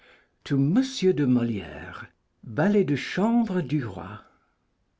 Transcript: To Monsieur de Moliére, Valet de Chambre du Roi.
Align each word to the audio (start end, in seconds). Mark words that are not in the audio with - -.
To 0.45 0.57
Monsieur 0.57 1.13
de 1.13 1.25
Moliére, 1.25 2.07
Valet 2.43 2.85
de 2.85 2.95
Chambre 2.95 3.61
du 3.61 3.85
Roi. 3.85 4.21